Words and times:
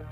Xin 0.00 0.08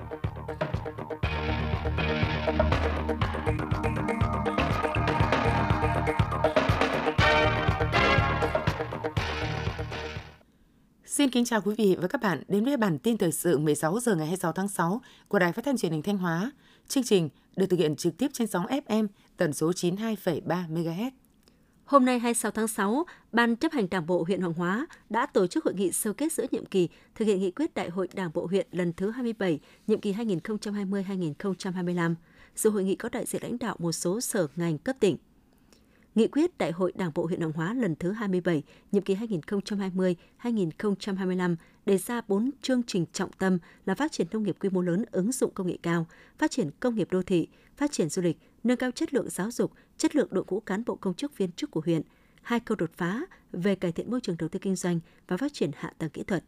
kính 11.31 11.45
chào 11.45 11.61
quý 11.61 11.75
vị 11.79 11.97
và 12.01 12.09
các 12.09 12.21
bạn 12.23 12.43
đến 12.49 12.65
với 12.65 12.77
bản 12.77 12.99
tin 12.99 13.19
thời 13.19 13.33
sự 13.33 13.59
16 13.59 14.01
giờ 14.01 14.15
ngày 14.15 14.27
26 14.27 14.53
tháng 14.53 14.69
6 14.69 15.01
của 15.29 15.39
Đài 15.39 15.53
Phát 15.53 15.65
thanh 15.65 15.77
Truyền 15.77 15.93
hình 15.93 16.03
Thanh 16.03 16.19
Hóa. 16.19 16.53
Chương 16.89 17.05
trình 17.05 17.29
được 17.57 17.67
thực 17.67 17.79
hiện 17.79 17.97
trực 17.97 18.19
tiếp 18.19 18.29
trên 18.33 18.47
sóng 18.47 18.67
FM 18.67 19.07
tần 19.37 19.53
số 19.53 19.71
92,3 19.71 20.69
MHz. 20.69 21.11
Hôm 21.89 22.05
nay 22.05 22.19
26 22.19 22.51
tháng 22.51 22.69
6, 22.69 23.07
Ban 23.33 23.57
chấp 23.57 23.73
hành 23.73 23.91
Đảng 23.91 24.07
bộ 24.07 24.25
huyện 24.25 24.41
Hoàng 24.41 24.53
Hóa 24.53 24.87
đã 25.11 25.27
tổ 25.27 25.47
chức 25.47 25.65
hội 25.65 25.75
nghị 25.75 25.93
sơ 25.93 26.13
kết 26.13 26.33
giữa 26.33 26.47
nhiệm 26.51 26.67
kỳ 26.67 26.89
thực 27.15 27.25
hiện 27.25 27.41
nghị 27.41 27.51
quyết 27.51 27.75
Đại 27.75 27.89
hội 27.89 28.09
Đảng 28.15 28.31
bộ 28.35 28.47
huyện 28.47 28.67
lần 28.73 28.93
thứ 28.93 29.11
27, 29.11 29.61
nhiệm 29.87 30.01
kỳ 30.01 30.13
2020-2025. 30.13 32.15
Dự 32.57 32.71
hội 32.71 32.85
nghị 32.85 32.95
có 32.95 33.09
đại 33.09 33.27
diện 33.27 33.43
lãnh 33.43 33.59
đạo 33.59 33.77
một 33.79 33.93
số 33.93 34.21
sở 34.21 34.47
ngành 34.57 34.79
cấp 34.79 34.97
tỉnh. 35.01 35.17
Nghị 36.15 36.29
quyết 36.29 36.59
Đại 36.59 36.73
hội 36.73 36.93
Đảng 36.97 37.11
bộ 37.15 37.27
huyện 37.27 37.41
Hoàng 37.41 37.53
Hóa 37.53 37.75
lần 37.75 37.97
thứ 37.97 38.13
27, 38.13 38.63
nhiệm 38.93 39.03
kỳ 39.03 39.15
2020-2025 39.15 41.57
đề 41.87 41.99
ra 41.99 42.21
4 42.29 42.51
chương 42.63 42.83
trình 42.87 43.05
trọng 43.13 43.33
tâm 43.33 43.59
là 43.87 43.95
phát 43.95 44.13
triển 44.13 44.27
nông 44.31 44.43
nghiệp 44.43 44.57
quy 44.61 44.69
mô 44.69 44.83
lớn 44.83 45.05
ứng 45.11 45.33
dụng 45.33 45.51
công 45.55 45.67
nghệ 45.67 45.79
cao, 45.83 46.07
phát 46.39 46.51
triển 46.51 46.71
công 46.81 46.95
nghiệp 46.95 47.09
đô 47.11 47.23
thị, 47.23 47.49
phát 47.77 47.93
triển 47.93 48.09
du 48.09 48.23
lịch, 48.23 48.39
nâng 48.65 48.77
cao 48.77 48.91
chất 48.91 49.15
lượng 49.15 49.31
giáo 49.31 49.51
dục, 49.51 49.73
chất 49.99 50.17
lượng 50.17 50.29
đội 50.31 50.45
ngũ 50.49 50.61
cán 50.61 50.85
bộ 50.87 50.97
công 50.97 51.15
chức 51.15 51.39
viên 51.39 51.53
chức 51.53 51.71
của 51.71 51.81
huyện, 51.85 52.03
hai 52.43 52.61
câu 52.61 52.77
đột 52.77 52.91
phá 52.97 53.27
về 53.53 53.75
cải 53.75 53.93
thiện 53.93 54.11
môi 54.11 54.21
trường 54.21 54.37
đầu 54.39 54.49
tư 54.49 54.59
kinh 54.59 54.77
doanh 54.77 55.01
và 55.29 55.37
phát 55.37 55.53
triển 55.53 55.71
hạ 55.75 55.93
tầng 55.99 56.11
kỹ 56.11 56.23
thuật. 56.23 56.45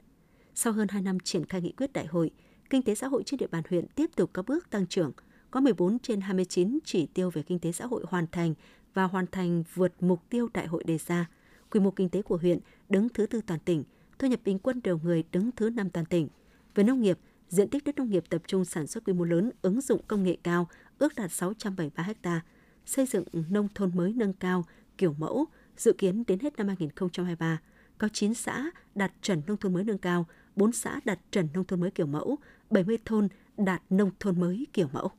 Sau 0.54 0.73
hơn 0.73 0.88
2 0.88 1.02
năm 1.02 1.20
triển 1.20 1.45
khai 1.46 1.60
nghị 1.60 1.73
quyết 1.73 1.92
đại 1.92 2.06
hội, 2.06 2.30
kinh 2.70 2.82
tế 2.82 2.95
xã 2.95 3.06
hội 3.09 3.23
trên 3.27 3.38
địa 3.38 3.46
bàn 3.46 3.62
huyện 3.70 3.87
tiếp 3.88 4.10
tục 4.16 4.30
có 4.32 4.42
bước 4.42 4.70
tăng 4.70 4.87
trưởng, 4.87 5.12
có 5.51 5.60
14 5.60 5.98
trên 5.98 6.20
29 6.20 6.79
chỉ 6.85 7.07
tiêu 7.07 7.30
về 7.30 7.43
kinh 7.43 7.59
tế 7.59 7.73
xã 7.73 7.87
hội 7.87 8.04
hoàn 8.09 8.26
thành 8.32 8.54
và 8.95 9.04
hoàn 9.04 9.26
thành 9.26 9.65
vượt 9.74 9.92
mục 10.01 10.20
tiêu 10.30 10.48
đại 10.54 10.66
hội 10.66 10.85
đề 10.85 10.98
ra. 11.07 11.30
Quy 11.70 11.80
mô 11.80 11.90
kinh 11.90 12.09
tế 12.09 12.23
của 12.23 12.37
huyện 12.37 12.59
đứng 12.88 13.09
thứ 13.09 13.26
tư 13.26 13.40
toàn 13.46 13.60
tỉnh, 13.60 13.85
thu 14.18 14.29
nhập 14.29 14.40
bình 14.45 14.59
quân 14.59 14.80
đầu 14.85 15.01
người 15.02 15.24
đứng 15.32 15.51
thứ 15.52 15.70
năm 15.70 15.90
toàn 15.90 16.07
tỉnh. 16.07 16.29
Về 16.74 16.85
nông 16.85 17.01
nghiệp, 17.01 17.18
diện 17.48 17.68
tích 17.68 17.85
đất 17.85 17.96
nông 17.96 18.10
nghiệp 18.10 18.24
tập 18.29 18.42
trung 18.46 18.65
sản 18.65 18.87
xuất 18.87 19.04
quy 19.04 19.13
mô 19.13 19.24
lớn 19.24 19.51
ứng 19.63 19.80
dụng 19.80 20.01
công 20.07 20.23
nghệ 20.23 20.37
cao 20.42 20.68
ước 21.01 21.15
đạt 21.16 21.32
673 21.32 22.02
ha, 22.23 22.40
xây 22.87 23.06
dựng 23.06 23.24
nông 23.51 23.68
thôn 23.74 23.96
mới 23.96 24.12
nâng 24.16 24.32
cao 24.32 24.65
kiểu 24.98 25.15
mẫu 25.18 25.46
dự 25.76 25.92
kiến 25.92 26.24
đến 26.26 26.38
hết 26.38 26.57
năm 26.57 26.68
2023 26.68 27.60
có 27.98 28.09
9 28.12 28.34
xã 28.34 28.70
đạt 28.95 29.12
chuẩn 29.23 29.42
nông 29.46 29.57
thôn 29.57 29.73
mới 29.73 29.84
nâng 29.84 29.98
cao, 29.98 30.26
4 30.57 30.73
xã 30.73 31.01
đạt 31.04 31.18
chuẩn 31.32 31.48
nông 31.54 31.65
thôn 31.65 31.80
mới 31.80 31.90
kiểu 31.90 32.07
mẫu, 32.07 32.38
70 32.70 32.98
thôn 33.04 33.29
đạt 33.57 33.82
nông 33.90 34.10
thôn 34.20 34.40
mới 34.40 34.66
kiểu 34.73 34.88
mẫu. 34.92 35.10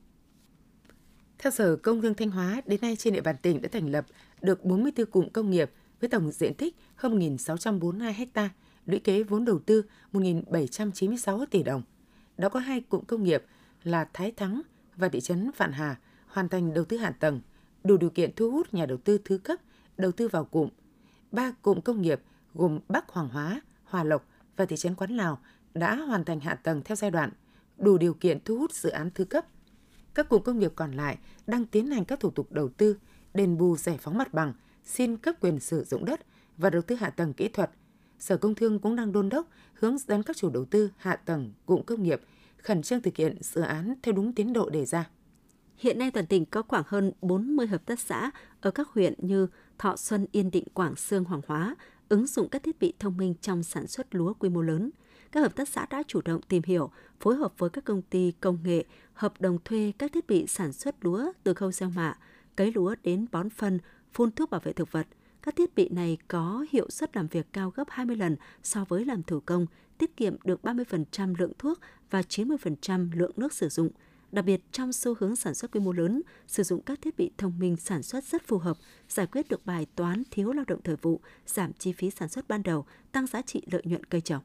Theo 1.38 1.50
Sở 1.50 1.76
Công 1.76 2.02
Thương 2.02 2.14
Thanh 2.14 2.30
Hóa, 2.30 2.62
đến 2.66 2.80
nay 2.80 2.96
trên 2.96 3.14
địa 3.14 3.20
bàn 3.20 3.36
tỉnh 3.42 3.62
đã 3.62 3.68
thành 3.72 3.90
lập 3.90 4.06
được 4.40 4.64
44 4.64 5.06
cụm 5.06 5.28
công 5.28 5.50
nghiệp 5.50 5.70
với 6.00 6.10
tổng 6.10 6.32
diện 6.32 6.54
tích 6.54 6.76
hơn 6.94 7.18
1.642 7.18 8.26
ha, 8.34 8.48
lũy 8.86 8.98
kế 8.98 9.22
vốn 9.22 9.44
đầu 9.44 9.58
tư 9.58 9.84
1.796 10.12 11.46
tỷ 11.46 11.62
đồng. 11.62 11.82
Đó 12.38 12.48
có 12.48 12.60
hai 12.60 12.80
cụm 12.80 13.04
công 13.04 13.22
nghiệp 13.22 13.44
là 13.82 14.08
Thái 14.12 14.30
Thắng 14.30 14.62
và 14.96 15.08
thị 15.08 15.20
trấn 15.20 15.50
Vạn 15.56 15.72
Hà 15.72 15.96
hoàn 16.26 16.48
thành 16.48 16.74
đầu 16.74 16.84
tư 16.84 16.96
hạ 16.96 17.10
tầng, 17.10 17.40
đủ 17.84 17.96
điều 17.96 18.10
kiện 18.10 18.30
thu 18.36 18.50
hút 18.50 18.74
nhà 18.74 18.86
đầu 18.86 18.98
tư 18.98 19.18
thứ 19.24 19.38
cấp 19.38 19.58
đầu 19.96 20.12
tư 20.12 20.28
vào 20.28 20.44
cụm. 20.44 20.68
Ba 21.32 21.52
cụm 21.62 21.80
công 21.80 22.02
nghiệp 22.02 22.20
gồm 22.54 22.80
Bắc 22.88 23.08
Hoàng 23.08 23.28
Hóa, 23.28 23.60
Hòa 23.84 24.04
Lộc 24.04 24.26
và 24.56 24.64
thị 24.64 24.76
trấn 24.76 24.94
Quán 24.94 25.10
Lào 25.10 25.38
đã 25.74 25.94
hoàn 25.94 26.24
thành 26.24 26.40
hạ 26.40 26.54
tầng 26.54 26.82
theo 26.84 26.96
giai 26.96 27.10
đoạn, 27.10 27.30
đủ 27.78 27.98
điều 27.98 28.14
kiện 28.14 28.38
thu 28.44 28.58
hút 28.58 28.72
dự 28.72 28.90
án 28.90 29.10
thứ 29.14 29.24
cấp. 29.24 29.46
Các 30.14 30.28
cụm 30.28 30.42
công 30.42 30.58
nghiệp 30.58 30.72
còn 30.76 30.92
lại 30.92 31.18
đang 31.46 31.64
tiến 31.64 31.90
hành 31.90 32.04
các 32.04 32.20
thủ 32.20 32.30
tục 32.30 32.52
đầu 32.52 32.68
tư, 32.68 32.96
đền 33.34 33.58
bù 33.58 33.76
giải 33.76 33.98
phóng 34.00 34.18
mặt 34.18 34.34
bằng, 34.34 34.52
xin 34.84 35.16
cấp 35.16 35.34
quyền 35.40 35.60
sử 35.60 35.84
dụng 35.84 36.04
đất 36.04 36.20
và 36.56 36.70
đầu 36.70 36.82
tư 36.82 36.94
hạ 36.94 37.10
tầng 37.10 37.32
kỹ 37.32 37.48
thuật. 37.48 37.70
Sở 38.18 38.36
Công 38.36 38.54
Thương 38.54 38.78
cũng 38.78 38.96
đang 38.96 39.12
đôn 39.12 39.28
đốc 39.28 39.46
hướng 39.74 39.98
dẫn 39.98 40.22
các 40.22 40.36
chủ 40.36 40.50
đầu 40.50 40.64
tư 40.64 40.90
hạ 40.96 41.16
tầng 41.16 41.52
cụm 41.66 41.82
công 41.82 42.02
nghiệp 42.02 42.20
khẩn 42.62 42.82
trương 42.82 43.02
thực 43.02 43.16
hiện 43.16 43.36
dự 43.40 43.60
án 43.60 43.94
theo 44.02 44.14
đúng 44.14 44.32
tiến 44.32 44.52
độ 44.52 44.70
đề 44.70 44.84
ra. 44.84 45.10
Hiện 45.76 45.98
nay 45.98 46.10
toàn 46.10 46.26
tỉnh 46.26 46.44
có 46.44 46.62
khoảng 46.62 46.84
hơn 46.86 47.12
40 47.20 47.66
hợp 47.66 47.86
tác 47.86 48.00
xã 48.00 48.30
ở 48.60 48.70
các 48.70 48.88
huyện 48.88 49.14
như 49.18 49.46
Thọ 49.78 49.96
Xuân, 49.96 50.26
Yên 50.32 50.50
Định, 50.50 50.64
Quảng 50.74 50.96
Sương, 50.96 51.24
Hoàng 51.24 51.40
Hóa 51.46 51.76
ứng 52.08 52.26
dụng 52.26 52.48
các 52.48 52.62
thiết 52.62 52.78
bị 52.78 52.92
thông 52.98 53.16
minh 53.16 53.34
trong 53.40 53.62
sản 53.62 53.86
xuất 53.86 54.14
lúa 54.14 54.34
quy 54.34 54.48
mô 54.48 54.62
lớn. 54.62 54.90
Các 55.32 55.40
hợp 55.40 55.56
tác 55.56 55.68
xã 55.68 55.86
đã 55.90 56.02
chủ 56.06 56.20
động 56.24 56.40
tìm 56.42 56.62
hiểu, 56.66 56.90
phối 57.20 57.36
hợp 57.36 57.52
với 57.58 57.70
các 57.70 57.84
công 57.84 58.02
ty 58.02 58.32
công 58.40 58.58
nghệ, 58.64 58.84
hợp 59.14 59.40
đồng 59.40 59.58
thuê 59.64 59.92
các 59.98 60.12
thiết 60.12 60.26
bị 60.26 60.46
sản 60.46 60.72
xuất 60.72 61.04
lúa 61.04 61.32
từ 61.42 61.54
khâu 61.54 61.72
gieo 61.72 61.90
mạ, 61.90 62.18
cấy 62.56 62.72
lúa 62.72 62.94
đến 63.02 63.26
bón 63.32 63.50
phân, 63.50 63.78
phun 64.12 64.30
thuốc 64.30 64.50
bảo 64.50 64.60
vệ 64.64 64.72
thực 64.72 64.92
vật. 64.92 65.06
Các 65.42 65.56
thiết 65.56 65.74
bị 65.74 65.88
này 65.88 66.18
có 66.28 66.64
hiệu 66.70 66.86
suất 66.90 67.16
làm 67.16 67.26
việc 67.26 67.46
cao 67.52 67.70
gấp 67.70 67.84
20 67.88 68.16
lần 68.16 68.36
so 68.62 68.84
với 68.88 69.04
làm 69.04 69.22
thủ 69.22 69.40
công, 69.40 69.66
tiết 69.98 70.16
kiệm 70.16 70.36
được 70.44 70.60
30% 70.62 71.34
lượng 71.38 71.52
thuốc 71.58 71.78
và 72.10 72.20
90% 72.20 73.10
lượng 73.14 73.32
nước 73.36 73.52
sử 73.52 73.68
dụng– 73.68 73.90
Đặc 74.32 74.44
biệt 74.44 74.60
trong 74.72 74.92
xu 74.92 75.14
hướng 75.18 75.36
sản 75.36 75.54
xuất 75.54 75.70
quy 75.70 75.80
mô 75.80 75.92
lớn, 75.92 76.22
sử 76.46 76.62
dụng 76.62 76.82
các 76.82 77.02
thiết 77.02 77.16
bị 77.16 77.30
thông 77.38 77.58
minh 77.58 77.76
sản 77.76 78.02
xuất 78.02 78.24
rất 78.24 78.42
phù 78.46 78.58
hợp, 78.58 78.76
giải 79.08 79.26
quyết 79.26 79.48
được 79.48 79.66
bài 79.66 79.86
toán 79.96 80.22
thiếu 80.30 80.52
lao 80.52 80.64
động 80.68 80.80
thời 80.84 80.96
vụ, 80.96 81.20
giảm 81.46 81.72
chi 81.72 81.92
phí 81.92 82.10
sản 82.10 82.28
xuất 82.28 82.48
ban 82.48 82.62
đầu, 82.62 82.84
tăng 83.12 83.26
giá 83.26 83.42
trị 83.42 83.62
lợi 83.70 83.82
nhuận 83.84 84.04
cây 84.04 84.20
trồng. 84.20 84.42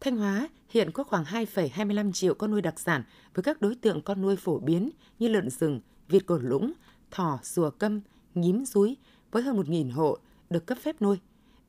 Thanh 0.00 0.16
Hóa 0.16 0.48
hiện 0.68 0.90
có 0.92 1.04
khoảng 1.04 1.24
2,25 1.24 2.12
triệu 2.12 2.34
con 2.34 2.50
nuôi 2.50 2.62
đặc 2.62 2.80
sản 2.80 3.02
với 3.34 3.42
các 3.42 3.60
đối 3.60 3.74
tượng 3.74 4.02
con 4.02 4.22
nuôi 4.22 4.36
phổ 4.36 4.58
biến 4.58 4.90
như 5.18 5.28
lợn 5.28 5.50
rừng, 5.50 5.80
vịt 6.08 6.26
cổ 6.26 6.38
lũng, 6.38 6.72
thỏ, 7.10 7.38
rùa 7.42 7.70
câm, 7.70 8.00
nhím 8.34 8.64
rúi 8.64 8.96
với 9.34 9.42
hơn 9.42 9.56
1.000 9.56 9.92
hộ 9.92 10.18
được 10.50 10.66
cấp 10.66 10.78
phép 10.82 11.02
nuôi. 11.02 11.18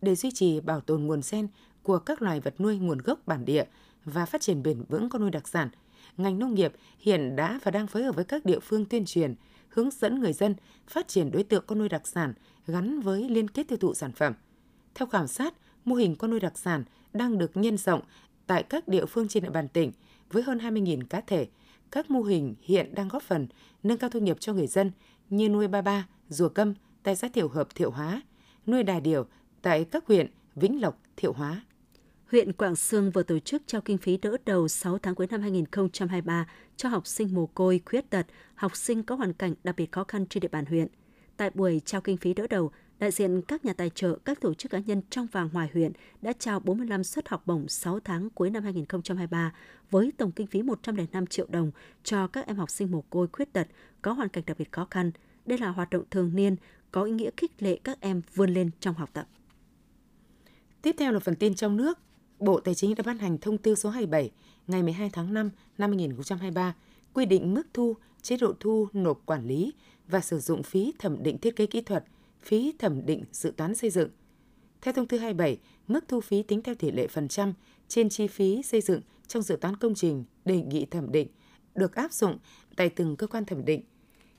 Để 0.01 0.15
duy 0.15 0.31
trì 0.31 0.59
bảo 0.59 0.81
tồn 0.81 1.03
nguồn 1.03 1.21
gen 1.31 1.47
của 1.83 1.99
các 1.99 2.21
loài 2.21 2.39
vật 2.39 2.61
nuôi 2.61 2.77
nguồn 2.77 2.97
gốc 2.97 3.19
bản 3.25 3.45
địa 3.45 3.65
và 4.05 4.25
phát 4.25 4.41
triển 4.41 4.63
bền 4.63 4.83
vững 4.89 5.09
con 5.09 5.21
nuôi 5.21 5.31
đặc 5.31 5.47
sản– 5.47 5.69
ngành 6.17 6.39
nông 6.39 6.53
nghiệp 6.53 6.73
hiện 6.99 7.35
đã 7.35 7.59
và 7.63 7.71
đang 7.71 7.87
phối 7.87 8.03
hợp 8.03 8.15
với 8.15 8.25
các 8.25 8.45
địa 8.45 8.59
phương 8.59 8.85
tuyên 8.85 9.05
truyền, 9.05 9.35
hướng 9.69 9.89
dẫn 9.91 10.19
người 10.19 10.33
dân 10.33 10.55
phát 10.87 11.07
triển 11.07 11.31
đối 11.31 11.43
tượng 11.43 11.63
con 11.67 11.79
nuôi 11.79 11.89
đặc 11.89 12.07
sản 12.07 12.33
gắn 12.67 12.99
với 12.99 13.29
liên 13.29 13.47
kết 13.47 13.67
tiêu 13.67 13.77
thụ 13.77 13.93
sản 13.93 14.11
phẩm. 14.11 14.33
Theo 14.95 15.07
khảo 15.07 15.27
sát, 15.27 15.53
mô 15.85 15.95
hình 15.95 16.15
con 16.15 16.31
nuôi 16.31 16.39
đặc 16.39 16.57
sản 16.57 16.83
đang 17.13 17.37
được 17.37 17.57
nhân 17.57 17.77
rộng 17.77 18.01
tại 18.47 18.63
các 18.63 18.87
địa 18.87 19.05
phương 19.05 19.27
trên 19.27 19.43
địa 19.43 19.49
bàn 19.49 19.67
tỉnh 19.67 19.91
với 20.31 20.43
hơn 20.43 20.57
20.000 20.57 21.05
cá 21.09 21.21
thể. 21.21 21.47
Các 21.91 22.09
mô 22.09 22.21
hình 22.21 22.55
hiện 22.61 22.95
đang 22.95 23.07
góp 23.07 23.23
phần 23.23 23.47
nâng 23.83 23.97
cao 23.97 24.09
thu 24.09 24.19
nhập 24.19 24.37
cho 24.39 24.53
người 24.53 24.67
dân 24.67 24.91
như 25.29 25.49
nuôi 25.49 25.67
ba 25.67 25.81
ba, 25.81 26.07
rùa 26.29 26.49
câm 26.49 26.73
tại 27.05 27.15
xã 27.15 27.27
Thiệu 27.27 27.47
Hợp, 27.47 27.75
Thiệu 27.75 27.91
Hóa, 27.91 28.21
nuôi 28.67 28.83
đà 28.83 28.99
điểu 28.99 29.25
tại 29.61 29.85
các 29.85 30.07
huyện 30.07 30.27
Vĩnh 30.55 30.81
Lộc, 30.81 31.01
Thiệu 31.17 31.33
Hóa, 31.33 31.61
huyện 32.31 32.53
Quảng 32.53 32.75
Sương 32.75 33.11
vừa 33.11 33.23
tổ 33.23 33.39
chức 33.39 33.63
trao 33.67 33.81
kinh 33.81 33.97
phí 33.97 34.17
đỡ 34.17 34.37
đầu 34.45 34.67
6 34.67 34.97
tháng 34.97 35.15
cuối 35.15 35.27
năm 35.31 35.41
2023 35.41 36.47
cho 36.77 36.89
học 36.89 37.07
sinh 37.07 37.33
mồ 37.35 37.45
côi, 37.45 37.81
khuyết 37.85 38.09
tật, 38.09 38.25
học 38.55 38.75
sinh 38.75 39.03
có 39.03 39.15
hoàn 39.15 39.33
cảnh 39.33 39.53
đặc 39.63 39.75
biệt 39.75 39.91
khó 39.91 40.03
khăn 40.03 40.25
trên 40.25 40.41
địa 40.41 40.47
bàn 40.47 40.65
huyện. 40.65 40.87
Tại 41.37 41.49
buổi 41.49 41.81
trao 41.85 42.01
kinh 42.01 42.17
phí 42.17 42.33
đỡ 42.33 42.47
đầu, 42.47 42.71
đại 42.99 43.11
diện 43.11 43.41
các 43.41 43.65
nhà 43.65 43.73
tài 43.73 43.89
trợ, 43.89 44.17
các 44.25 44.41
tổ 44.41 44.53
chức 44.53 44.71
cá 44.71 44.79
nhân 44.79 45.01
trong 45.09 45.27
và 45.31 45.43
ngoài 45.43 45.69
huyện 45.73 45.91
đã 46.21 46.33
trao 46.39 46.59
45 46.59 47.03
suất 47.03 47.29
học 47.29 47.47
bổng 47.47 47.67
6 47.67 47.99
tháng 47.99 48.29
cuối 48.29 48.49
năm 48.49 48.63
2023 48.63 49.53
với 49.91 50.11
tổng 50.17 50.31
kinh 50.31 50.47
phí 50.47 50.61
105 50.61 51.27
triệu 51.27 51.45
đồng 51.49 51.71
cho 52.03 52.27
các 52.27 52.47
em 52.47 52.57
học 52.57 52.69
sinh 52.69 52.91
mồ 52.91 53.01
côi 53.01 53.27
khuyết 53.31 53.53
tật 53.53 53.67
có 54.01 54.13
hoàn 54.13 54.29
cảnh 54.29 54.43
đặc 54.47 54.57
biệt 54.57 54.71
khó 54.71 54.87
khăn. 54.91 55.11
Đây 55.45 55.57
là 55.57 55.69
hoạt 55.69 55.89
động 55.89 56.03
thường 56.11 56.31
niên 56.35 56.55
có 56.95 57.03
ý 57.03 57.11
nghĩa 57.11 57.29
khích 57.37 57.63
lệ 57.63 57.79
các 57.83 58.01
em 58.01 58.21
vươn 58.35 58.53
lên 58.53 58.69
trong 58.79 58.95
học 58.95 59.09
tập. 59.13 59.27
Tiếp 60.81 60.95
theo 60.97 61.11
là 61.11 61.19
phần 61.19 61.35
tin 61.35 61.55
trong 61.55 61.77
nước. 61.77 61.99
Bộ 62.39 62.59
Tài 62.59 62.75
chính 62.75 62.95
đã 62.95 63.03
ban 63.05 63.17
hành 63.17 63.37
thông 63.37 63.57
tư 63.57 63.75
số 63.75 63.89
27 63.89 64.31
ngày 64.67 64.83
12 64.83 65.09
tháng 65.13 65.33
5 65.33 65.49
năm 65.77 65.89
2023 65.89 66.75
quy 67.13 67.25
định 67.25 67.53
mức 67.53 67.67
thu, 67.73 67.95
chế 68.21 68.37
độ 68.37 68.53
thu 68.59 68.87
nộp 68.93 69.25
quản 69.25 69.47
lý 69.47 69.73
và 70.07 70.19
sử 70.19 70.39
dụng 70.39 70.63
phí 70.63 70.93
thẩm 70.99 71.23
định 71.23 71.37
thiết 71.37 71.55
kế 71.55 71.65
kỹ 71.65 71.81
thuật, 71.81 72.05
phí 72.41 72.73
thẩm 72.79 73.05
định 73.05 73.23
dự 73.31 73.53
toán 73.57 73.75
xây 73.75 73.89
dựng. 73.89 74.09
Theo 74.81 74.93
thông 74.93 75.07
tư 75.07 75.17
27, 75.17 75.57
mức 75.87 76.03
thu 76.07 76.21
phí 76.21 76.43
tính 76.43 76.61
theo 76.61 76.75
tỷ 76.75 76.91
lệ 76.91 77.07
phần 77.07 77.27
trăm 77.27 77.53
trên 77.87 78.09
chi 78.09 78.27
phí 78.27 78.63
xây 78.63 78.81
dựng 78.81 79.01
trong 79.27 79.43
dự 79.43 79.55
toán 79.55 79.77
công 79.77 79.95
trình 79.95 80.23
đề 80.45 80.61
nghị 80.61 80.85
thẩm 80.85 81.11
định 81.11 81.27
được 81.75 81.95
áp 81.95 82.13
dụng 82.13 82.37
tại 82.75 82.89
từng 82.89 83.15
cơ 83.15 83.27
quan 83.27 83.45
thẩm 83.45 83.65
định. 83.65 83.81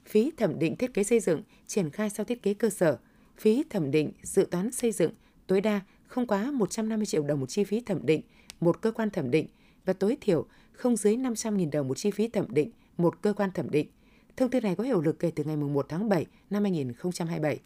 Phí 0.07 0.33
thẩm 0.37 0.59
định 0.59 0.77
thiết 0.77 0.95
kế 0.95 1.05
xây 1.05 1.21
dựng 1.21 1.43
triển 1.67 1.91
khai 1.91 2.11
sau 2.11 2.25
thiết 2.25 2.43
kế 2.43 2.55
cơ 2.55 2.71
sở, 2.71 2.99
phí 3.39 3.65
thẩm 3.71 3.91
định 3.91 4.13
dự 4.23 4.49
toán 4.51 4.73
xây 4.73 4.93
dựng 4.93 5.13
tối 5.47 5.61
đa 5.61 5.81
không 6.07 6.27
quá 6.27 6.51
150 6.51 7.07
triệu 7.07 7.23
đồng 7.23 7.41
một 7.41 7.47
chi 7.47 7.65
phí 7.65 7.81
thẩm 7.81 8.07
định 8.07 8.23
một 8.61 8.83
cơ 8.83 8.93
quan 8.93 9.11
thẩm 9.11 9.31
định 9.31 9.47
và 9.85 9.93
tối 9.93 10.17
thiểu 10.21 10.47
không 10.73 10.97
dưới 10.97 11.17
500.000 11.17 11.71
đồng 11.71 11.89
một 11.89 11.99
chi 11.99 12.11
phí 12.11 12.29
thẩm 12.29 12.47
định 12.49 12.71
một 12.97 13.23
cơ 13.23 13.33
quan 13.33 13.51
thẩm 13.51 13.71
định. 13.71 13.89
Thông 14.37 14.51
tư 14.51 14.61
này 14.61 14.75
có 14.75 14.85
hiệu 14.85 15.01
lực 15.01 15.19
kể 15.19 15.31
từ 15.37 15.45
ngày 15.45 15.57
1 15.57 15.87
tháng 15.89 16.09
7 16.09 16.27
năm 16.51 16.63
2027. 16.63 17.61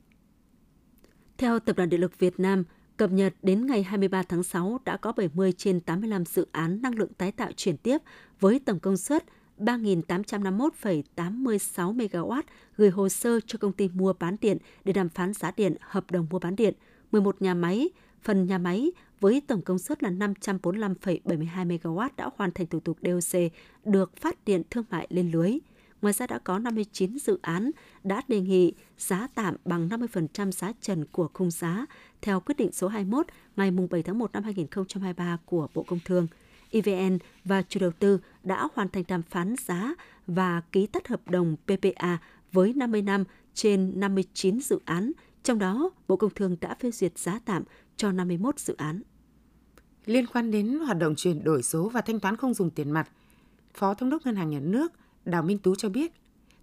Theo 1.38 1.58
Tập 1.58 1.76
đoàn 1.76 1.88
Điện 1.88 2.00
lực 2.00 2.18
Việt 2.18 2.40
Nam, 2.40 2.64
cập 2.96 3.10
nhật 3.10 3.34
đến 3.42 3.66
ngày 3.66 3.82
23 3.82 4.22
tháng 4.22 4.42
6 4.42 4.80
đã 4.84 4.96
có 4.96 5.12
70 5.12 5.52
trên 5.52 5.80
85 5.80 6.24
dự 6.24 6.46
án 6.52 6.82
năng 6.82 6.94
lượng 6.94 7.12
tái 7.14 7.32
tạo 7.32 7.50
chuyển 7.56 7.76
tiếp 7.76 7.98
với 8.40 8.58
tổng 8.58 8.80
công 8.80 8.96
suất 8.96 9.24
3.851,86 9.60 11.96
MW 11.96 12.42
gửi 12.76 12.90
hồ 12.90 13.08
sơ 13.08 13.40
cho 13.46 13.58
công 13.58 13.72
ty 13.72 13.88
mua 13.88 14.12
bán 14.12 14.36
điện 14.40 14.58
để 14.84 14.92
đàm 14.92 15.08
phán 15.08 15.32
giá 15.32 15.52
điện 15.56 15.76
hợp 15.80 16.10
đồng 16.10 16.26
mua 16.30 16.38
bán 16.38 16.56
điện, 16.56 16.74
11 17.12 17.42
nhà 17.42 17.54
máy, 17.54 17.88
phần 18.22 18.46
nhà 18.46 18.58
máy 18.58 18.92
với 19.20 19.42
tổng 19.46 19.62
công 19.62 19.78
suất 19.78 20.02
là 20.02 20.10
545,72 20.10 21.66
MW 21.66 22.08
đã 22.16 22.30
hoàn 22.36 22.52
thành 22.52 22.66
thủ 22.66 22.80
tục 22.80 22.98
DOC 23.02 23.40
được 23.84 24.16
phát 24.16 24.44
điện 24.44 24.62
thương 24.70 24.84
mại 24.90 25.06
lên 25.10 25.30
lưới. 25.30 25.58
Ngoài 26.02 26.12
ra 26.12 26.26
đã 26.26 26.38
có 26.38 26.58
59 26.58 27.18
dự 27.18 27.38
án 27.42 27.70
đã 28.04 28.22
đề 28.28 28.40
nghị 28.40 28.72
giá 28.98 29.28
tạm 29.34 29.56
bằng 29.64 29.88
50% 29.88 30.50
giá 30.50 30.72
trần 30.80 31.04
của 31.12 31.28
khung 31.34 31.50
giá 31.50 31.86
theo 32.22 32.40
quyết 32.40 32.54
định 32.58 32.72
số 32.72 32.88
21 32.88 33.26
ngày 33.56 33.70
7 33.90 34.02
tháng 34.02 34.18
1 34.18 34.32
năm 34.32 34.42
2023 34.42 35.38
của 35.44 35.68
Bộ 35.74 35.82
Công 35.82 35.98
Thương. 36.04 36.26
EVN 36.70 37.18
và 37.44 37.62
chủ 37.62 37.80
đầu 37.80 37.90
tư 37.98 38.20
đã 38.42 38.68
hoàn 38.74 38.88
thành 38.88 39.04
đàm 39.08 39.22
phán 39.22 39.54
giá 39.64 39.94
và 40.26 40.62
ký 40.72 40.86
tắt 40.86 41.08
hợp 41.08 41.30
đồng 41.30 41.56
PPA 41.56 42.18
với 42.52 42.72
50 42.72 43.02
năm 43.02 43.24
trên 43.54 44.00
59 44.00 44.60
dự 44.60 44.80
án, 44.84 45.12
trong 45.42 45.58
đó 45.58 45.90
Bộ 46.08 46.16
Công 46.16 46.34
Thương 46.34 46.56
đã 46.60 46.76
phê 46.80 46.90
duyệt 46.90 47.18
giá 47.18 47.40
tạm 47.44 47.62
cho 47.96 48.12
51 48.12 48.58
dự 48.58 48.74
án. 48.76 49.02
Liên 50.06 50.26
quan 50.26 50.50
đến 50.50 50.78
hoạt 50.78 50.98
động 50.98 51.14
chuyển 51.16 51.44
đổi 51.44 51.62
số 51.62 51.88
và 51.88 52.00
thanh 52.00 52.20
toán 52.20 52.36
không 52.36 52.54
dùng 52.54 52.70
tiền 52.70 52.90
mặt, 52.90 53.08
Phó 53.74 53.94
Thống 53.94 54.10
đốc 54.10 54.26
Ngân 54.26 54.36
hàng 54.36 54.50
Nhà 54.50 54.60
nước 54.60 54.92
Đào 55.24 55.42
Minh 55.42 55.58
Tú 55.58 55.74
cho 55.74 55.88
biết, 55.88 56.12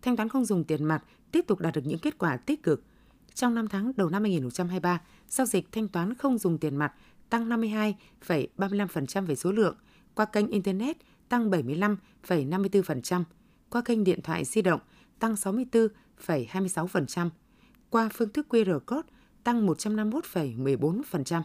thanh 0.02 0.16
toán 0.16 0.30
không 0.30 0.46
dùng 0.46 0.64
tiền 0.64 0.84
mặt 0.84 1.04
tiếp 1.32 1.46
tục 1.48 1.60
đạt 1.60 1.76
được 1.76 1.82
những 1.86 2.00
kết 2.00 2.18
quả 2.18 2.38
tích 2.38 2.64
cực. 2.64 2.84
Trong 3.34 3.56
5 3.56 3.68
tháng 3.68 3.92
đầu 3.96 4.10
năm 4.10 4.24
2023, 4.24 5.02
giao 5.28 5.48
dịch 5.48 5.72
thanh 5.72 5.88
toán 5.88 6.14
không 6.14 6.38
dùng 6.38 6.58
tiền 6.58 6.76
mặt 6.76 6.94
tăng 7.30 7.50
52,35% 7.50 9.26
về 9.26 9.36
số 9.36 9.52
lượng, 9.52 9.76
qua 10.16 10.26
kênh 10.26 10.48
Internet 10.48 10.98
tăng 11.30 11.50
75,54%, 11.50 13.24
qua 13.70 13.82
kênh 13.82 14.04
điện 14.04 14.22
thoại 14.22 14.46
di 14.46 14.62
động 14.62 14.80
tăng 15.20 15.34
64,26%, 15.34 17.30
qua 17.90 18.10
phương 18.14 18.30
thức 18.30 18.48
QR 18.50 18.80
code 18.80 19.08
tăng 19.44 19.68
151,14%. 19.68 21.42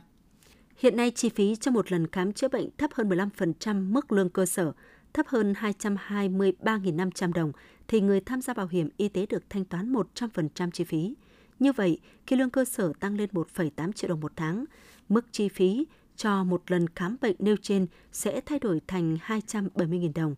Hiện 0.76 0.96
nay, 0.96 1.10
chi 1.10 1.28
phí 1.28 1.56
cho 1.56 1.70
một 1.70 1.92
lần 1.92 2.06
khám 2.06 2.32
chữa 2.32 2.48
bệnh 2.48 2.68
thấp 2.78 2.90
hơn 2.94 3.08
15% 3.08 3.92
mức 3.92 4.12
lương 4.12 4.30
cơ 4.30 4.46
sở, 4.46 4.72
thấp 5.12 5.26
hơn 5.28 5.52
223.500 5.52 7.32
đồng, 7.32 7.52
thì 7.88 8.00
người 8.00 8.20
tham 8.20 8.40
gia 8.40 8.54
bảo 8.54 8.66
hiểm 8.66 8.88
y 8.96 9.08
tế 9.08 9.26
được 9.26 9.50
thanh 9.50 9.64
toán 9.64 9.92
100% 9.92 10.70
chi 10.70 10.84
phí. 10.84 11.14
Như 11.58 11.72
vậy, 11.72 12.00
khi 12.26 12.36
lương 12.36 12.50
cơ 12.50 12.64
sở 12.64 12.92
tăng 13.00 13.16
lên 13.16 13.30
1,8 13.32 13.92
triệu 13.92 14.08
đồng 14.08 14.20
một 14.20 14.32
tháng, 14.36 14.64
mức 15.08 15.32
chi 15.32 15.48
phí 15.48 15.86
cho 16.22 16.44
một 16.44 16.70
lần 16.70 16.86
khám 16.88 17.16
bệnh 17.20 17.36
nêu 17.38 17.56
trên 17.62 17.86
sẽ 18.12 18.40
thay 18.46 18.58
đổi 18.58 18.80
thành 18.86 19.18
270.000 19.26 20.12
đồng. 20.14 20.34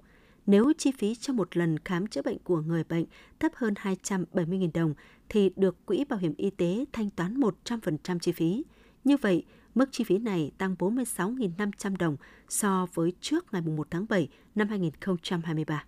Nếu 0.47 0.73
chi 0.79 0.93
phí 0.99 1.15
cho 1.15 1.33
một 1.33 1.57
lần 1.57 1.79
khám 1.79 2.07
chữa 2.07 2.23
bệnh 2.23 2.39
của 2.39 2.61
người 2.61 2.85
bệnh 2.85 3.05
thấp 3.41 3.53
hơn 3.55 3.75
270.000 3.75 4.71
đồng 4.75 4.95
thì 5.29 5.51
được 5.57 5.87
Quỹ 5.87 6.05
Bảo 6.05 6.19
hiểm 6.19 6.35
Y 6.37 6.51
tế 6.51 6.85
thanh 6.93 7.11
toán 7.11 7.41
100% 7.41 8.19
chi 8.19 8.33
phí. 8.33 8.65
Như 9.05 9.17
vậy, 9.17 9.45
mức 9.75 9.89
chi 9.93 10.05
phí 10.05 10.19
này 10.19 10.53
tăng 10.59 10.75
46.500 10.79 11.97
đồng 11.97 12.17
so 12.49 12.87
với 12.95 13.13
trước 13.21 13.53
ngày 13.53 13.63
1 13.63 13.87
tháng 13.91 14.07
7 14.09 14.29
năm 14.55 14.69
2023. 14.69 15.85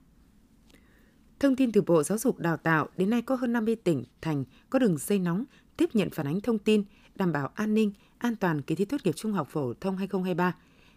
Thông 1.40 1.56
tin 1.56 1.72
từ 1.72 1.82
Bộ 1.82 2.02
Giáo 2.02 2.18
dục 2.18 2.38
Đào 2.38 2.56
tạo, 2.56 2.88
đến 2.96 3.10
nay 3.10 3.22
có 3.22 3.34
hơn 3.34 3.52
50 3.52 3.76
tỉnh, 3.76 4.04
thành 4.20 4.44
có 4.70 4.78
đường 4.78 4.98
dây 4.98 5.18
nóng 5.18 5.44
tiếp 5.76 5.90
nhận 5.92 6.10
phản 6.10 6.26
ánh 6.26 6.40
thông 6.40 6.58
tin, 6.58 6.84
đảm 7.16 7.32
bảo 7.32 7.50
an 7.54 7.74
ninh, 7.74 7.92
an 8.18 8.36
toàn 8.36 8.62
kỳ 8.62 8.74
thi 8.74 8.84
tốt 8.84 8.96
nghiệp 9.04 9.16
trung 9.16 9.32
học 9.32 9.48
phổ 9.50 9.74
thông 9.74 9.96
2023. 9.96 10.56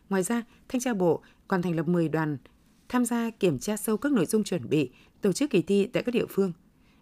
Ngoài 0.10 0.24
ra, 0.24 0.44
Thanh 0.69 0.81
tra 0.81 0.94
Bộ 0.94 1.21
còn 1.48 1.62
thành 1.62 1.75
lập 1.75 1.88
10 1.88 2.10
đoàn 2.10 2.38
tham 2.89 3.06
gia 3.06 3.30
kiểm 3.30 3.60
tra 3.60 3.77
sâu 3.77 3.98
các 3.98 4.12
nội 4.12 4.25
dung 4.25 4.44
chuẩn 4.44 4.69
bị, 4.69 4.89
tổ 5.21 5.31
chức 5.31 5.50
kỳ 5.50 5.62
thi 5.62 5.88
tại 5.94 6.04
các 6.04 6.12
địa 6.12 6.25
phương. 6.30 6.54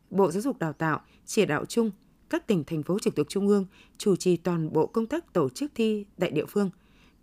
Bộ 0.09 0.31
Giáo 0.31 0.41
dục 0.41 0.59
Đào 0.59 0.73
tạo 0.73 1.01
chỉ 1.25 1.45
đạo 1.45 1.65
chung 1.65 1.91
các 2.29 2.47
tỉnh 2.47 2.63
thành 2.63 2.83
phố 2.83 2.99
trực 2.99 3.15
thuộc 3.15 3.29
trung 3.29 3.47
ương 3.47 3.65
chủ 3.97 4.15
trì 4.15 4.37
toàn 4.37 4.73
bộ 4.73 4.87
công 4.87 5.05
tác 5.05 5.33
tổ 5.33 5.49
chức 5.49 5.71
thi 5.75 6.05
tại 6.19 6.31
địa 6.31 6.45
phương. 6.45 6.69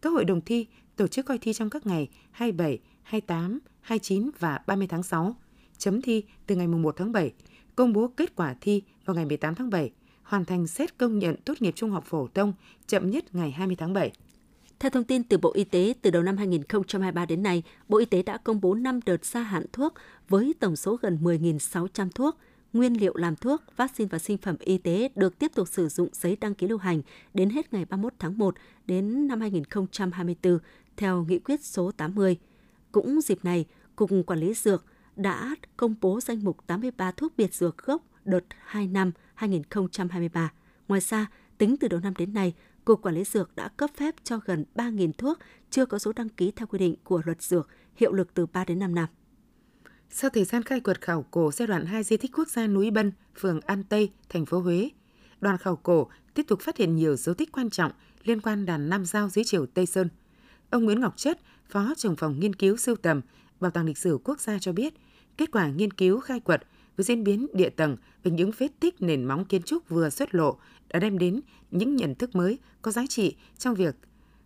Các 0.03 0.11
hội 0.11 0.25
đồng 0.25 0.41
thi 0.41 0.67
tổ 0.97 1.07
chức 1.07 1.27
coi 1.27 1.39
thi 1.39 1.53
trong 1.53 1.71
các 1.71 1.87
ngày 1.87 2.09
27, 2.31 2.79
28, 3.03 3.59
29 3.81 4.31
và 4.39 4.59
30 4.67 4.87
tháng 4.87 5.03
6, 5.03 5.37
chấm 5.79 6.03
thi 6.03 6.25
từ 6.47 6.57
ngày 6.57 6.67
1 6.67 6.95
tháng 6.97 7.13
7, 7.13 7.33
công 7.77 7.93
bố 7.93 8.09
kết 8.09 8.37
quả 8.37 8.55
thi 8.61 8.83
vào 9.05 9.17
ngày 9.17 9.25
18 9.25 9.55
tháng 9.55 9.71
7, 9.71 9.91
hoàn 10.25 10.45
thành 10.45 10.67
xét 10.67 10.99
công 10.99 11.19
nhận 11.19 11.37
tốt 11.37 11.63
nghiệp 11.63 11.73
trung 11.77 11.91
học 11.91 12.05
phổ 12.07 12.29
thông 12.35 12.53
chậm 12.87 13.11
nhất 13.11 13.35
ngày 13.35 13.51
20 13.51 13.77
tháng 13.77 13.93
7. 13.93 14.13
Theo 14.79 14.91
thông 14.91 15.05
tin 15.05 15.25
từ 15.25 15.39
Bộ 15.39 15.53
Y 15.55 15.65
tế, 15.65 15.95
từ 16.03 16.11
đầu 16.11 16.23
năm 16.23 16.37
2023 16.37 17.27
đến 17.27 17.43
nay, 17.43 17.63
Bộ 17.89 17.99
Y 17.99 18.05
tế 18.05 18.23
đã 18.23 18.37
công 18.37 18.61
bố 18.61 18.75
5 18.75 19.01
đợt 19.07 19.25
gia 19.25 19.43
hạn 19.43 19.67
thuốc 19.73 19.95
với 20.29 20.55
tổng 20.61 20.77
số 20.77 20.97
gần 21.03 21.19
10.600 21.23 22.09
thuốc, 22.15 22.39
nguyên 22.73 23.01
liệu 23.01 23.17
làm 23.17 23.37
thuốc, 23.37 23.63
vaccine 23.77 24.09
và 24.09 24.19
sinh 24.19 24.39
phẩm 24.39 24.57
y 24.61 24.79
tế 24.79 25.09
được 25.15 25.39
tiếp 25.39 25.51
tục 25.55 25.69
sử 25.69 25.89
dụng 25.89 26.09
giấy 26.13 26.37
đăng 26.41 26.55
ký 26.55 26.69
lưu 26.69 26.79
hành 26.79 27.03
đến 27.35 27.51
hết 27.51 27.73
ngày 27.73 27.85
31 27.85 28.13
tháng 28.19 28.39
1 28.39 28.55
đến 28.87 29.29
năm 29.29 29.41
2024 29.41 30.59
theo 30.97 31.25
nghị 31.29 31.39
quyết 31.39 31.65
số 31.65 31.91
80. 31.97 32.37
Cũng 32.93 33.21
dịp 33.21 33.45
này, 33.45 33.65
Cục 33.97 34.11
Quản 34.27 34.39
lý 34.39 34.55
Dược 34.55 34.85
đã 35.17 35.55
công 35.77 35.95
bố 36.01 36.21
danh 36.21 36.45
mục 36.45 36.67
83 36.67 37.11
thuốc 37.11 37.33
biệt 37.37 37.55
dược 37.55 37.79
gốc 37.79 38.03
đợt 38.25 38.45
2 38.65 38.87
năm 38.87 39.13
2023. 39.35 40.53
Ngoài 40.89 41.01
ra, 41.01 41.27
tính 41.59 41.77
từ 41.81 41.89
đầu 41.89 42.01
năm 42.01 42.15
đến 42.19 42.35
nay, 42.35 42.55
Cục 42.85 43.03
Quản 43.03 43.15
lý 43.15 43.25
Dược 43.25 43.57
đã 43.57 43.69
cấp 43.69 43.91
phép 43.97 44.15
cho 44.25 44.39
gần 44.45 44.65
3.000 44.75 45.13
thuốc 45.19 45.39
chưa 45.71 45.87
có 45.87 45.99
số 45.99 46.13
đăng 46.13 46.29
ký 46.29 46.51
theo 46.57 46.67
quy 46.67 46.79
định 46.79 46.95
của 47.05 47.23
luật 47.25 47.43
dược, 47.43 47.69
hiệu 47.97 48.13
lực 48.13 48.35
từ 48.35 48.47
3 48.47 48.65
đến 48.65 48.79
5 48.79 48.95
năm. 48.95 49.09
Sau 50.11 50.31
thời 50.31 50.45
gian 50.45 50.63
khai 50.63 50.81
quật 50.81 51.01
khảo 51.01 51.25
cổ 51.31 51.53
giai 51.53 51.69
đoạn 51.69 51.87
2 51.87 52.03
di 52.03 52.17
tích 52.17 52.31
quốc 52.35 52.49
gia 52.49 52.67
núi 52.67 52.91
Bân, 52.91 53.13
phường 53.39 53.61
An 53.61 53.85
Tây, 53.85 54.13
thành 54.29 54.47
phố 54.47 54.61
Huế, 54.61 54.91
đoàn 55.41 55.59
khảo 55.59 55.77
cổ 55.77 56.11
tiếp 56.35 56.43
tục 56.49 56.61
phát 56.61 56.77
hiện 56.77 56.97
nhiều 56.97 57.17
dấu 57.17 57.35
tích 57.35 57.53
quan 57.53 57.71
trọng 57.71 57.93
liên 58.25 58.41
quan 58.41 58.67
đàn 58.67 58.89
Nam 58.89 59.05
Giao 59.05 59.29
dưới 59.29 59.45
triều 59.45 59.67
Tây 59.67 59.87
Sơn. 59.87 60.09
Ông 60.71 60.85
Nguyễn 60.85 61.01
Ngọc 61.01 61.17
Chất, 61.17 61.41
Phó 61.69 61.95
trưởng 61.97 62.17
phòng 62.17 62.41
nghiên 62.41 62.55
cứu 62.55 62.77
sưu 62.77 62.97
tầm, 62.97 63.21
Bảo 63.61 63.71
tàng 63.71 63.87
lịch 63.87 63.99
sử 63.99 64.19
quốc 64.25 64.41
gia 64.41 64.59
cho 64.59 64.73
biết, 64.73 64.95
kết 65.37 65.51
quả 65.53 65.69
nghiên 65.69 65.91
cứu 65.91 66.21
khai 66.21 66.41
quật 66.41 66.63
với 66.97 67.05
diễn 67.05 67.25
biến 67.25 67.47
địa 67.55 67.71
tầng 67.71 67.97
và 68.25 68.31
những 68.31 68.51
vết 68.59 68.69
tích 68.81 69.03
nền 69.03 69.25
móng 69.25 69.45
kiến 69.45 69.63
trúc 69.63 69.89
vừa 69.89 70.11
xuất 70.11 70.35
lộ 70.35 70.59
đã 70.89 70.99
đem 70.99 71.19
đến 71.19 71.41
những 71.71 71.97
nhận 71.97 72.15
thức 72.15 72.37
mới 72.37 72.59
có 72.83 72.91
giá 72.91 73.07
trị 73.09 73.37
trong 73.59 73.75
việc 73.75 73.95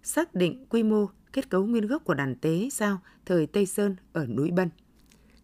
xác 0.03 0.35
định 0.35 0.67
quy 0.69 0.83
mô 0.83 1.07
kết 1.33 1.51
cấu 1.51 1.65
nguyên 1.65 1.87
gốc 1.87 2.05
của 2.05 2.15
đàn 2.15 2.35
tế 2.35 2.69
sao 2.73 3.01
thời 3.27 3.47
Tây 3.47 3.67
Sơn 3.67 3.97
ở 4.13 4.27
núi 4.27 4.51
Bân. 4.51 4.71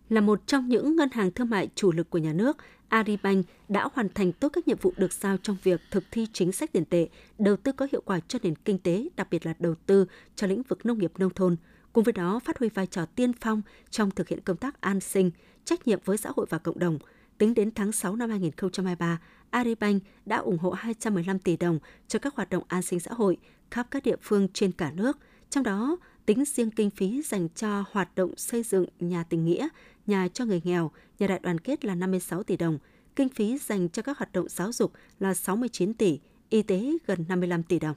Là 0.08 0.20
một 0.20 0.46
trong 0.46 0.68
những 0.68 0.96
ngân 0.96 1.08
hàng 1.12 1.30
thương 1.30 1.50
mại 1.50 1.68
chủ 1.74 1.92
lực 1.92 2.10
của 2.10 2.18
nhà 2.18 2.32
nước, 2.32 2.56
Agribank 2.88 3.46
đã 3.68 3.88
hoàn 3.92 4.08
thành 4.14 4.32
tốt 4.32 4.48
các 4.48 4.68
nhiệm 4.68 4.78
vụ 4.78 4.92
được 4.96 5.12
giao 5.12 5.36
trong 5.36 5.56
việc 5.62 5.80
thực 5.90 6.04
thi 6.10 6.26
chính 6.32 6.52
sách 6.52 6.72
tiền 6.72 6.84
tệ, 6.84 7.08
đầu 7.38 7.56
tư 7.56 7.72
có 7.72 7.86
hiệu 7.92 8.02
quả 8.04 8.20
cho 8.28 8.38
nền 8.42 8.54
kinh 8.56 8.78
tế, 8.78 9.08
đặc 9.16 9.28
biệt 9.30 9.46
là 9.46 9.54
đầu 9.58 9.74
tư 9.86 10.06
cho 10.36 10.46
lĩnh 10.46 10.62
vực 10.62 10.86
nông 10.86 10.98
nghiệp 10.98 11.12
nông 11.18 11.34
thôn. 11.34 11.56
Cùng 11.92 12.04
với 12.04 12.12
đó, 12.12 12.40
phát 12.44 12.58
huy 12.58 12.68
vai 12.68 12.86
trò 12.86 13.06
tiên 13.06 13.32
phong 13.40 13.62
trong 13.90 14.10
thực 14.10 14.28
hiện 14.28 14.40
công 14.40 14.56
tác 14.56 14.80
an 14.80 15.00
sinh, 15.00 15.30
trách 15.64 15.86
nhiệm 15.86 15.98
với 16.04 16.16
xã 16.16 16.30
hội 16.36 16.46
và 16.50 16.58
cộng 16.58 16.78
đồng. 16.78 16.98
Tính 17.38 17.54
đến 17.54 17.70
tháng 17.74 17.92
6 17.92 18.16
năm 18.16 18.30
2023, 18.30 19.20
Aribank 19.50 20.02
đã 20.26 20.36
ủng 20.36 20.58
hộ 20.58 20.70
215 20.70 21.38
tỷ 21.38 21.56
đồng 21.56 21.78
cho 22.08 22.18
các 22.18 22.34
hoạt 22.34 22.50
động 22.50 22.64
an 22.68 22.82
sinh 22.82 23.00
xã 23.00 23.12
hội 23.12 23.36
khắp 23.70 23.86
các 23.90 24.02
địa 24.02 24.16
phương 24.22 24.48
trên 24.48 24.72
cả 24.72 24.90
nước. 24.90 25.18
Trong 25.50 25.64
đó, 25.64 25.96
tính 26.26 26.44
riêng 26.44 26.70
kinh 26.70 26.90
phí 26.90 27.22
dành 27.22 27.48
cho 27.48 27.84
hoạt 27.90 28.14
động 28.14 28.36
xây 28.36 28.62
dựng 28.62 28.86
nhà 29.00 29.24
tình 29.24 29.44
nghĩa, 29.44 29.68
nhà 30.06 30.28
cho 30.28 30.44
người 30.44 30.60
nghèo, 30.64 30.90
nhà 31.18 31.26
đại 31.26 31.40
đoàn 31.42 31.60
kết 31.60 31.84
là 31.84 31.94
56 31.94 32.42
tỷ 32.42 32.56
đồng, 32.56 32.78
kinh 33.16 33.28
phí 33.28 33.58
dành 33.58 33.88
cho 33.88 34.02
các 34.02 34.18
hoạt 34.18 34.32
động 34.32 34.48
giáo 34.48 34.72
dục 34.72 34.92
là 35.18 35.34
69 35.34 35.94
tỷ, 35.94 36.20
y 36.48 36.62
tế 36.62 36.92
gần 37.06 37.24
55 37.28 37.62
tỷ 37.62 37.78
đồng. 37.78 37.96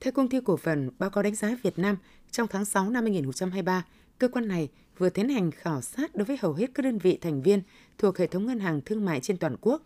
Theo 0.00 0.12
công 0.12 0.28
ty 0.28 0.38
cổ 0.44 0.56
phần 0.56 0.90
báo 0.98 1.10
cáo 1.10 1.22
đánh 1.22 1.34
giá 1.34 1.56
Việt 1.62 1.78
Nam, 1.78 1.96
trong 2.30 2.48
tháng 2.48 2.64
6 2.64 2.90
năm 2.90 3.04
2023, 3.04 3.84
cơ 4.18 4.28
quan 4.28 4.48
này 4.48 4.68
vừa 4.98 5.08
tiến 5.08 5.28
hành 5.28 5.50
khảo 5.50 5.82
sát 5.82 6.14
đối 6.14 6.24
với 6.24 6.36
hầu 6.40 6.52
hết 6.52 6.70
các 6.74 6.82
đơn 6.82 6.98
vị 6.98 7.18
thành 7.20 7.42
viên 7.42 7.62
thuộc 7.98 8.18
hệ 8.18 8.26
thống 8.26 8.46
ngân 8.46 8.60
hàng 8.60 8.80
thương 8.80 9.04
mại 9.04 9.20
trên 9.20 9.36
toàn 9.36 9.56
quốc. 9.60 9.82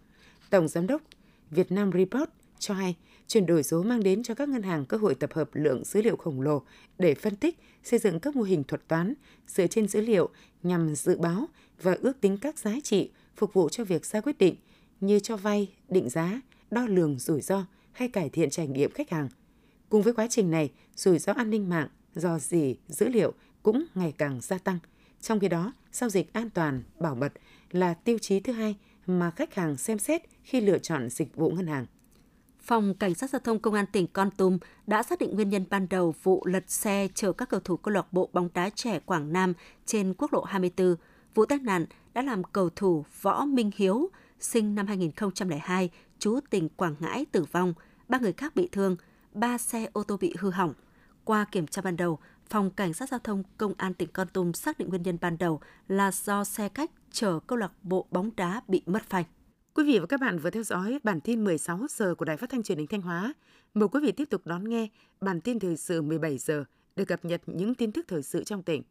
Tổng 0.50 0.68
giám 0.68 0.86
đốc 0.86 1.02
Việt 1.50 1.72
Nam 1.72 1.90
Report 1.92 2.30
cho 2.58 2.74
hay, 2.74 2.96
chuyển 3.26 3.46
đổi 3.46 3.62
số 3.62 3.82
mang 3.82 4.02
đến 4.02 4.22
cho 4.22 4.34
các 4.34 4.48
ngân 4.48 4.62
hàng 4.62 4.86
cơ 4.86 4.96
hội 4.96 5.14
tập 5.14 5.32
hợp 5.32 5.50
lượng 5.52 5.84
dữ 5.84 6.02
liệu 6.02 6.16
khổng 6.16 6.40
lồ 6.40 6.62
để 6.98 7.14
phân 7.14 7.36
tích, 7.36 7.58
xây 7.82 7.98
dựng 7.98 8.20
các 8.20 8.36
mô 8.36 8.42
hình 8.42 8.64
thuật 8.64 8.88
toán 8.88 9.14
dựa 9.46 9.66
trên 9.66 9.88
dữ 9.88 10.00
liệu 10.00 10.28
nhằm 10.62 10.94
dự 10.94 11.18
báo 11.18 11.46
và 11.82 11.96
ước 12.00 12.20
tính 12.20 12.36
các 12.36 12.58
giá 12.58 12.74
trị 12.82 13.10
phục 13.36 13.52
vụ 13.52 13.68
cho 13.68 13.84
việc 13.84 14.06
ra 14.06 14.20
quyết 14.20 14.38
định 14.38 14.56
như 15.00 15.18
cho 15.18 15.36
vay, 15.36 15.72
định 15.88 16.10
giá, 16.10 16.40
đo 16.70 16.86
lường 16.86 17.18
rủi 17.18 17.40
ro 17.40 17.66
hay 17.92 18.08
cải 18.08 18.28
thiện 18.28 18.50
trải 18.50 18.68
nghiệm 18.68 18.90
khách 18.90 19.10
hàng. 19.10 19.28
Cùng 19.88 20.02
với 20.02 20.12
quá 20.12 20.26
trình 20.30 20.50
này, 20.50 20.70
rủi 20.96 21.18
ro 21.18 21.32
an 21.32 21.50
ninh 21.50 21.68
mạng, 21.68 21.88
do 22.14 22.38
gì 22.38 22.76
dữ 22.88 23.08
liệu 23.08 23.32
cũng 23.62 23.84
ngày 23.94 24.14
càng 24.18 24.40
gia 24.40 24.58
tăng. 24.58 24.78
Trong 25.20 25.40
khi 25.40 25.48
đó, 25.48 25.72
giao 25.92 26.10
dịch 26.10 26.32
an 26.32 26.50
toàn, 26.50 26.82
bảo 26.98 27.14
mật 27.14 27.32
là 27.70 27.94
tiêu 27.94 28.18
chí 28.18 28.40
thứ 28.40 28.52
hai 28.52 28.76
mà 29.06 29.30
khách 29.30 29.54
hàng 29.54 29.76
xem 29.76 29.98
xét 29.98 30.22
khi 30.42 30.60
lựa 30.60 30.78
chọn 30.78 31.10
dịch 31.10 31.36
vụ 31.36 31.50
ngân 31.50 31.66
hàng. 31.66 31.86
Phòng 32.58 32.94
Cảnh 32.94 33.14
sát 33.14 33.30
Giao 33.30 33.40
thông 33.40 33.58
Công 33.58 33.74
an 33.74 33.84
tỉnh 33.92 34.06
Con 34.06 34.30
Tum 34.30 34.58
đã 34.86 35.02
xác 35.02 35.18
định 35.18 35.34
nguyên 35.34 35.48
nhân 35.48 35.64
ban 35.70 35.88
đầu 35.88 36.14
vụ 36.22 36.46
lật 36.46 36.70
xe 36.70 37.08
chở 37.14 37.32
các 37.32 37.48
cầu 37.48 37.60
thủ 37.60 37.76
câu 37.76 37.94
lạc 37.94 38.12
bộ 38.12 38.28
bóng 38.32 38.48
đá 38.54 38.70
trẻ 38.70 39.00
Quảng 39.00 39.32
Nam 39.32 39.54
trên 39.86 40.14
quốc 40.14 40.32
lộ 40.32 40.42
24. 40.42 40.96
Vụ 41.34 41.46
tai 41.46 41.58
nạn 41.58 41.86
đã 42.14 42.22
làm 42.22 42.44
cầu 42.44 42.70
thủ 42.70 43.04
Võ 43.22 43.44
Minh 43.44 43.70
Hiếu, 43.76 44.10
sinh 44.40 44.74
năm 44.74 44.86
2002, 44.86 45.90
trú 46.18 46.38
tỉnh 46.50 46.68
Quảng 46.68 46.94
Ngãi 47.00 47.26
tử 47.32 47.44
vong, 47.52 47.74
ba 48.08 48.18
người 48.18 48.32
khác 48.32 48.56
bị 48.56 48.68
thương, 48.72 48.96
ba 49.32 49.58
xe 49.58 49.88
ô 49.92 50.02
tô 50.02 50.16
bị 50.16 50.34
hư 50.38 50.50
hỏng. 50.50 50.74
Qua 51.24 51.44
kiểm 51.52 51.66
tra 51.66 51.82
ban 51.82 51.96
đầu, 51.96 52.18
Phòng 52.50 52.70
Cảnh 52.70 52.92
sát 52.92 53.08
Giao 53.08 53.20
thông 53.24 53.42
Công 53.58 53.74
an 53.76 53.94
tỉnh 53.94 54.08
Con 54.12 54.28
Tum 54.28 54.52
xác 54.52 54.78
định 54.78 54.88
nguyên 54.88 55.02
nhân 55.02 55.18
ban 55.20 55.38
đầu 55.38 55.60
là 55.88 56.10
do 56.12 56.44
xe 56.44 56.68
khách 56.74 56.90
chở 57.10 57.40
câu 57.46 57.58
lạc 57.58 57.72
bộ 57.82 58.06
bóng 58.10 58.30
đá 58.36 58.62
bị 58.68 58.82
mất 58.86 59.02
phanh. 59.02 59.24
Quý 59.74 59.84
vị 59.84 59.98
và 59.98 60.06
các 60.06 60.20
bạn 60.20 60.38
vừa 60.38 60.50
theo 60.50 60.62
dõi 60.62 60.98
bản 61.02 61.20
tin 61.20 61.44
16 61.44 61.86
giờ 61.90 62.14
của 62.14 62.24
Đài 62.24 62.36
Phát 62.36 62.50
thanh 62.50 62.62
Truyền 62.62 62.78
hình 62.78 62.86
Thanh 62.86 63.02
Hóa. 63.02 63.34
Mời 63.74 63.88
quý 63.88 64.00
vị 64.02 64.12
tiếp 64.12 64.30
tục 64.30 64.42
đón 64.44 64.68
nghe 64.68 64.88
bản 65.20 65.40
tin 65.40 65.58
thời 65.58 65.76
sự 65.76 66.02
17 66.02 66.38
giờ 66.38 66.64
để 66.96 67.04
cập 67.04 67.24
nhật 67.24 67.42
những 67.46 67.74
tin 67.74 67.92
tức 67.92 68.04
thời 68.08 68.22
sự 68.22 68.44
trong 68.44 68.62
tỉnh. 68.62 68.82